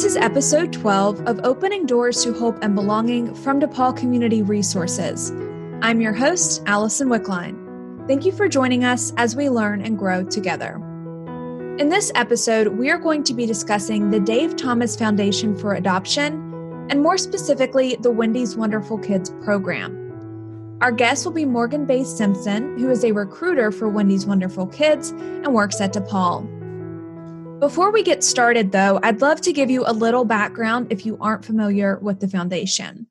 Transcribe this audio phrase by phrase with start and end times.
[0.00, 5.30] This is episode 12 of Opening Doors to Hope and Belonging from DePaul Community Resources.
[5.82, 8.08] I'm your host, Allison Wickline.
[8.08, 10.76] Thank you for joining us as we learn and grow together.
[11.78, 16.86] In this episode, we are going to be discussing the Dave Thomas Foundation for Adoption
[16.88, 20.78] and more specifically, the Wendy's Wonderful Kids program.
[20.80, 25.10] Our guest will be Morgan Bay Simpson, who is a recruiter for Wendy's Wonderful Kids
[25.10, 26.59] and works at DePaul.
[27.60, 31.18] Before we get started, though, I'd love to give you a little background if you
[31.20, 33.06] aren't familiar with the foundation.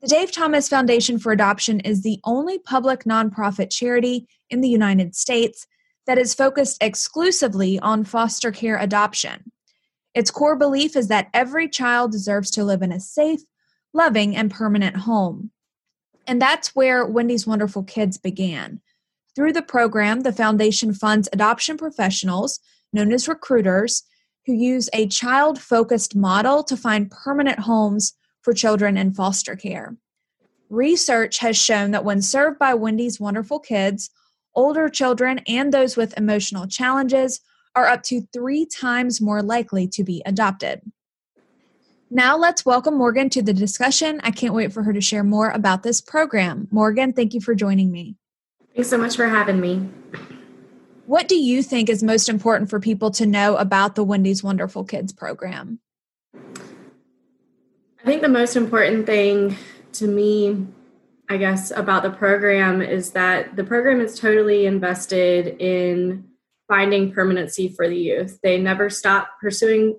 [0.00, 5.16] The Dave Thomas Foundation for Adoption is the only public nonprofit charity in the United
[5.16, 5.66] States
[6.06, 9.50] that is focused exclusively on foster care adoption.
[10.14, 13.40] Its core belief is that every child deserves to live in a safe,
[13.92, 15.50] loving, and permanent home.
[16.28, 18.80] And that's where Wendy's Wonderful Kids began.
[19.34, 22.60] Through the program, the foundation funds adoption professionals
[22.92, 24.04] known as recruiters,
[24.46, 29.96] who use a child focused model to find permanent homes for children in foster care.
[30.70, 34.10] Research has shown that when served by Wendy's Wonderful Kids,
[34.54, 37.40] older children and those with emotional challenges
[37.74, 40.80] are up to three times more likely to be adopted.
[42.10, 44.20] Now, let's welcome Morgan to the discussion.
[44.24, 46.66] I can't wait for her to share more about this program.
[46.72, 48.16] Morgan, thank you for joining me.
[48.74, 49.88] Thanks so much for having me.
[51.10, 54.84] What do you think is most important for people to know about the Wendy's Wonderful
[54.84, 55.80] Kids program?
[56.32, 59.56] I think the most important thing
[59.94, 60.68] to me,
[61.28, 66.28] I guess, about the program is that the program is totally invested in
[66.68, 68.38] finding permanency for the youth.
[68.44, 69.98] They never stop pursuing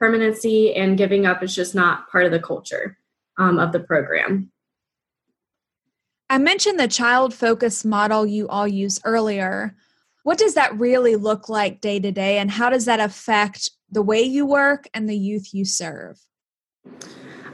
[0.00, 2.98] permanency, and giving up is just not part of the culture
[3.36, 4.50] um, of the program.
[6.28, 9.76] I mentioned the child focused model you all use earlier
[10.28, 14.02] what does that really look like day to day and how does that affect the
[14.02, 16.20] way you work and the youth you serve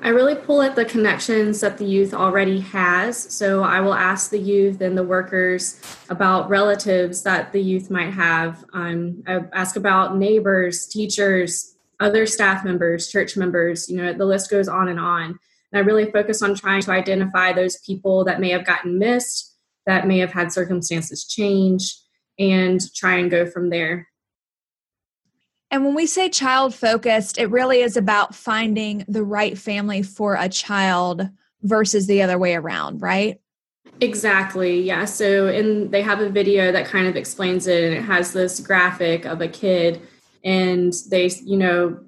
[0.02, 3.16] I really pull at the connections that the youth already has.
[3.16, 5.80] So I will ask the youth and the workers
[6.10, 8.64] about relatives that the youth might have.
[8.74, 13.88] Um, I ask about neighbors, teachers, other staff members, church members.
[13.88, 15.24] You know, the list goes on and on.
[15.24, 15.38] And
[15.72, 19.54] I really focus on trying to identify those people that may have gotten missed,
[19.86, 22.03] that may have had circumstances change,
[22.38, 24.08] and try and go from there.
[25.70, 30.36] And when we say child focused, it really is about finding the right family for
[30.36, 31.28] a child
[31.62, 33.40] versus the other way around, right?
[34.00, 34.82] Exactly.
[34.82, 35.04] Yeah.
[35.04, 38.60] So, and they have a video that kind of explains it, and it has this
[38.60, 40.00] graphic of a kid,
[40.44, 41.98] and they, you know,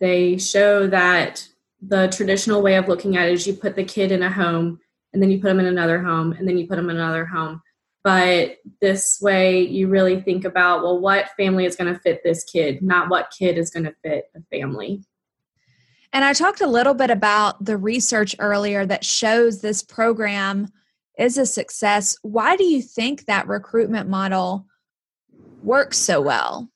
[0.00, 1.48] they show that
[1.80, 4.80] the traditional way of looking at it is you put the kid in a home,
[5.12, 7.24] and then you put them in another home, and then you put them in another
[7.24, 7.62] home
[8.04, 12.44] but this way you really think about well what family is going to fit this
[12.44, 15.02] kid not what kid is going to fit the family.
[16.12, 20.68] And i talked a little bit about the research earlier that shows this program
[21.18, 22.16] is a success.
[22.22, 24.66] Why do you think that recruitment model
[25.62, 26.70] works so well?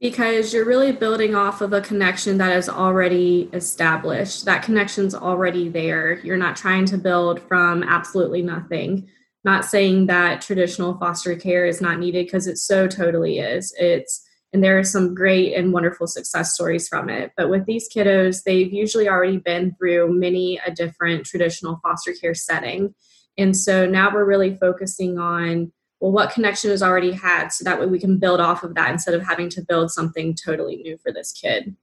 [0.00, 4.46] Because you're really building off of a connection that is already established.
[4.46, 6.18] That connection's already there.
[6.20, 9.08] You're not trying to build from absolutely nothing
[9.44, 13.74] not saying that traditional foster care is not needed because it so totally is.
[13.78, 17.30] It's and there are some great and wonderful success stories from it.
[17.36, 22.34] But with these kiddos they've usually already been through many a different traditional foster care
[22.34, 22.94] setting.
[23.38, 27.80] And so now we're really focusing on well what connection is already had so that
[27.80, 30.98] way we can build off of that instead of having to build something totally new
[30.98, 31.76] for this kid.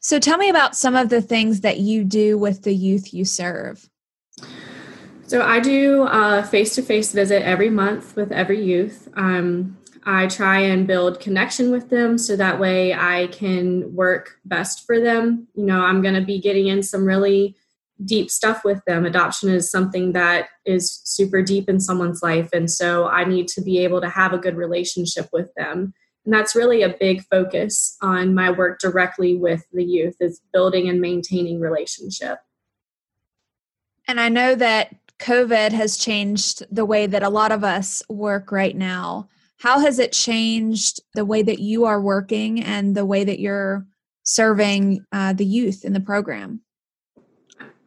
[0.00, 3.24] So tell me about some of the things that you do with the youth you
[3.24, 3.88] serve
[5.26, 9.08] so I do a face-to-face visit every month with every youth.
[9.14, 14.86] Um, I try and build connection with them so that way I can work best
[14.86, 15.48] for them.
[15.54, 17.56] You know, I'm going to be getting in some really
[18.04, 19.04] deep stuff with them.
[19.04, 22.50] Adoption is something that is super deep in someone's life.
[22.52, 25.92] And so I need to be able to have a good relationship with them.
[26.24, 30.88] And that's really a big focus on my work directly with the youth is building
[30.88, 32.38] and maintaining relationship.
[34.06, 38.52] And I know that COVID has changed the way that a lot of us work
[38.52, 39.28] right now.
[39.58, 43.86] How has it changed the way that you are working and the way that you're
[44.22, 46.60] serving uh, the youth in the program?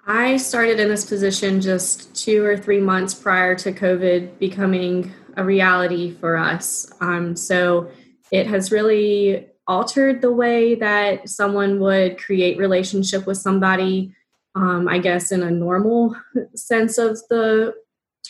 [0.08, 5.44] I started in this position just two or three months prior to COVID becoming a
[5.44, 6.92] reality for us.
[7.00, 7.92] Um, so
[8.32, 14.16] it has really altered the way that someone would create relationship with somebody
[14.56, 16.16] um, I guess, in a normal
[16.56, 17.74] sense of the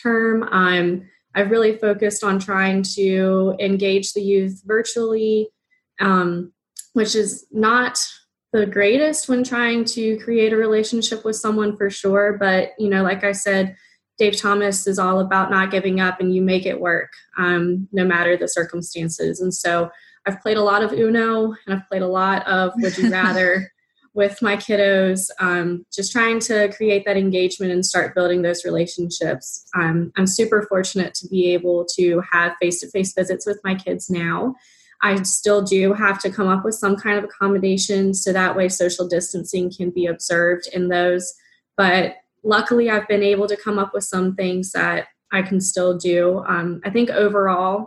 [0.00, 0.44] term.
[0.50, 5.48] I'm I've really focused on trying to engage the youth virtually,
[6.00, 6.52] um,
[6.92, 8.00] which is not
[8.52, 12.36] the greatest when trying to create a relationship with someone for sure.
[12.38, 13.76] But, you know, like I said,
[14.18, 18.04] Dave Thomas is all about not giving up and you make it work um, no
[18.04, 19.40] matter the circumstances.
[19.40, 19.88] And so
[20.26, 23.70] I've played a lot of Uno and I've played a lot of Would You Rather
[24.12, 29.64] with my kiddos, um, just trying to create that engagement and start building those relationships.
[29.76, 33.74] Um, I'm super fortunate to be able to have face to face visits with my
[33.74, 34.56] kids now.
[35.02, 38.68] I still do have to come up with some kind of accommodation so that way
[38.68, 41.32] social distancing can be observed in those.
[41.76, 45.96] But luckily, I've been able to come up with some things that I can still
[45.96, 46.44] do.
[46.46, 47.86] Um, I think overall,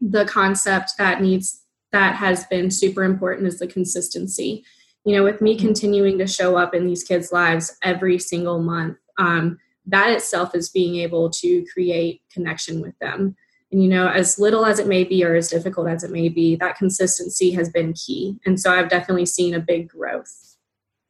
[0.00, 1.60] the concept that needs
[1.92, 4.64] that has been super important is the consistency.
[5.04, 5.66] You know, with me mm-hmm.
[5.66, 10.68] continuing to show up in these kids' lives every single month, um, that itself is
[10.68, 13.36] being able to create connection with them.
[13.72, 16.28] And, you know, as little as it may be or as difficult as it may
[16.28, 18.38] be, that consistency has been key.
[18.44, 20.56] And so I've definitely seen a big growth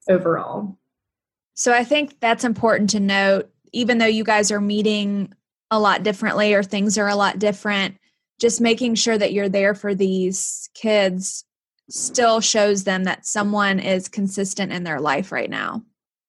[0.08, 0.78] overall.
[1.54, 5.34] So I think that's important to note, even though you guys are meeting
[5.70, 7.98] a lot differently or things are a lot different,
[8.40, 11.44] just making sure that you're there for these kids
[11.90, 15.82] still shows them that someone is consistent in their life right now.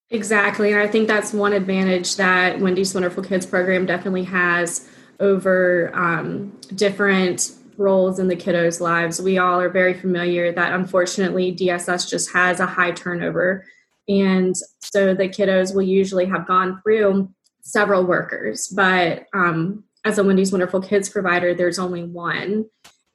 [0.10, 0.72] Exactly.
[0.72, 4.88] And I think that's one advantage that Wendy's Wonderful Kids program definitely has
[5.20, 9.22] over um, different roles in the kiddos' lives.
[9.22, 13.66] We all are very familiar that unfortunately DSS just has a high turnover.
[14.08, 17.30] And so the kiddos will usually have gone through
[17.62, 18.68] several workers.
[18.68, 22.66] But um, as a Wendy's Wonderful Kids provider, there's only one.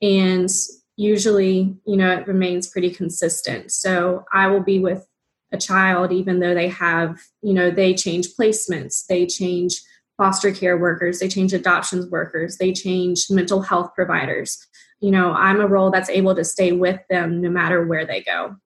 [0.01, 0.51] And
[0.99, 3.71] usually, you know, it remains pretty consistent.
[3.71, 5.07] So I will be with
[5.53, 9.81] a child even though they have, you know, they change placements, they change
[10.17, 14.59] foster care workers, they change adoptions workers, they change mental health providers.
[15.01, 18.21] You know, I'm a role that's able to stay with them no matter where they
[18.21, 18.57] go.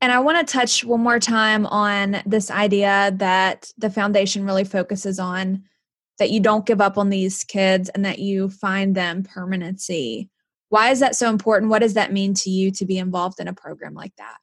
[0.00, 4.64] And I want to touch one more time on this idea that the foundation really
[4.64, 5.64] focuses on
[6.20, 10.30] that you don't give up on these kids and that you find them permanency.
[10.70, 11.70] Why is that so important?
[11.70, 14.38] What does that mean to you to be involved in a program like that?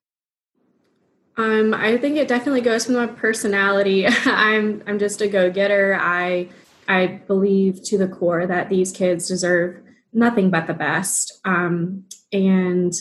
[1.37, 4.05] Um, I think it definitely goes with my personality.
[4.25, 5.97] I'm I'm just a go-getter.
[5.99, 6.49] I
[6.87, 9.81] I believe to the core that these kids deserve
[10.13, 11.39] nothing but the best.
[11.45, 12.93] Um, and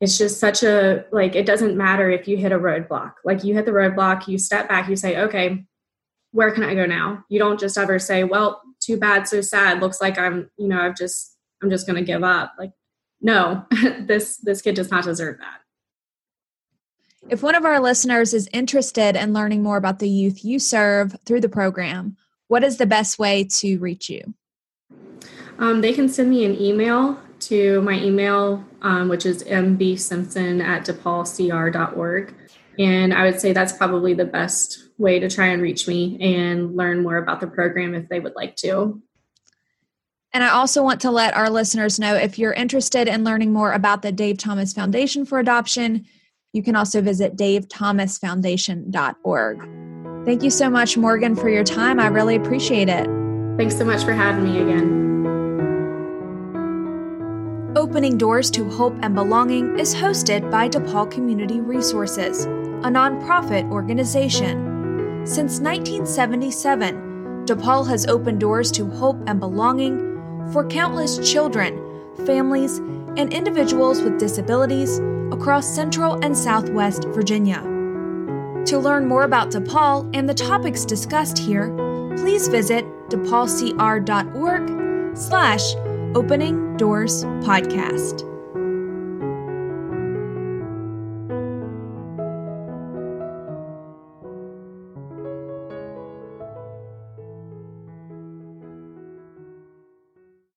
[0.00, 3.14] it's just such a like it doesn't matter if you hit a roadblock.
[3.24, 5.64] Like you hit the roadblock, you step back, you say, okay,
[6.32, 7.24] where can I go now?
[7.28, 9.80] You don't just ever say, well, too bad, so sad.
[9.80, 11.31] Looks like I'm, you know, I've just,
[11.62, 12.54] I'm just going to give up.
[12.58, 12.72] Like,
[13.20, 13.64] no,
[14.00, 15.60] this, this kid does not deserve that.
[17.28, 21.16] If one of our listeners is interested in learning more about the youth you serve
[21.24, 22.16] through the program,
[22.48, 24.34] what is the best way to reach you?
[25.58, 30.84] Um, they can send me an email to my email, um, which is mbsimpson at
[30.84, 32.34] depaulcr.org.
[32.78, 36.76] And I would say that's probably the best way to try and reach me and
[36.76, 39.00] learn more about the program if they would like to.
[40.34, 43.72] And I also want to let our listeners know if you're interested in learning more
[43.72, 46.06] about the Dave Thomas Foundation for Adoption,
[46.54, 50.24] you can also visit davethomasfoundation.org.
[50.24, 52.00] Thank you so much, Morgan, for your time.
[52.00, 53.06] I really appreciate it.
[53.58, 55.02] Thanks so much for having me again.
[57.76, 65.26] Opening Doors to Hope and Belonging is hosted by DePaul Community Resources, a nonprofit organization.
[65.26, 70.11] Since 1977, DePaul has opened doors to hope and belonging
[70.50, 71.78] for countless children,
[72.26, 72.78] families,
[73.16, 74.98] and individuals with disabilities
[75.30, 77.60] across Central and Southwest Virginia.
[78.66, 81.70] To learn more about DePaul and the topics discussed here,
[82.16, 85.74] please visit depaulcr.org slash
[86.14, 88.31] opening doors podcast.